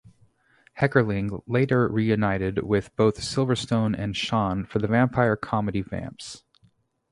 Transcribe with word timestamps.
Heckerling 0.79 1.43
later 1.45 1.87
reunited 1.87 2.63
with 2.63 2.89
both 2.95 3.19
Silverstone 3.19 3.95
and 3.95 4.17
Shawn 4.17 4.65
for 4.65 4.79
the 4.79 4.87
vampire 4.87 5.35
comedy 5.35 5.83
"Vamps". 5.83 6.41